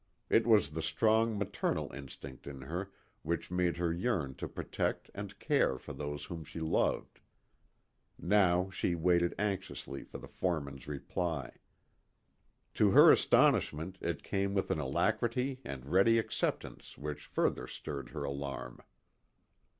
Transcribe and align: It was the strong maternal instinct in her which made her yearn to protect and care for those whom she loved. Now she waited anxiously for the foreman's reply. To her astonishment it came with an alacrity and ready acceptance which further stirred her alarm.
It 0.31 0.47
was 0.47 0.71
the 0.71 0.81
strong 0.81 1.37
maternal 1.37 1.93
instinct 1.93 2.47
in 2.47 2.61
her 2.61 2.89
which 3.21 3.51
made 3.51 3.77
her 3.77 3.93
yearn 3.93 4.33
to 4.37 4.47
protect 4.49 5.11
and 5.13 5.37
care 5.37 5.77
for 5.77 5.93
those 5.93 6.23
whom 6.25 6.43
she 6.43 6.59
loved. 6.59 7.19
Now 8.17 8.71
she 8.71 8.95
waited 8.95 9.35
anxiously 9.37 10.01
for 10.03 10.17
the 10.17 10.27
foreman's 10.27 10.87
reply. 10.87 11.51
To 12.73 12.89
her 12.89 13.11
astonishment 13.11 13.99
it 14.01 14.23
came 14.23 14.55
with 14.55 14.71
an 14.71 14.79
alacrity 14.79 15.61
and 15.63 15.85
ready 15.85 16.17
acceptance 16.17 16.97
which 16.97 17.27
further 17.27 17.67
stirred 17.67 18.09
her 18.09 18.23
alarm. 18.23 18.79